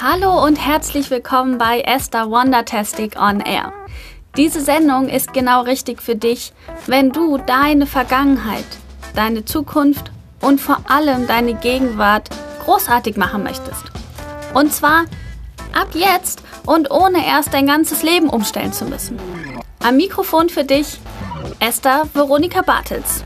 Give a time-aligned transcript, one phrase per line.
[0.00, 3.72] Hallo und herzlich willkommen bei Esther Wondertastic on Air.
[4.36, 6.52] Diese Sendung ist genau richtig für dich,
[6.86, 8.64] wenn du deine Vergangenheit,
[9.16, 12.28] deine Zukunft und vor allem deine Gegenwart
[12.64, 13.86] großartig machen möchtest.
[14.54, 15.06] Und zwar
[15.72, 19.18] ab jetzt und ohne erst dein ganzes Leben umstellen zu müssen.
[19.82, 21.00] Am Mikrofon für dich
[21.58, 23.24] Esther Veronika Bartels.